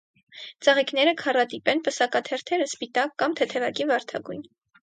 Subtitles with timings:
[0.67, 4.47] Ծաղիկները քառատիպ են, պսակաթերթերը՝ սպիտակ կամ թեթևակի վարդագույն։